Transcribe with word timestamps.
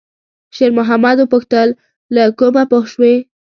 شېرمحمد 0.55 1.17
وپوښتل: 1.19 1.69
«له 2.15 2.23
کومه 2.39 2.63
پوه 2.69 2.85
شوې؟» 2.91 3.13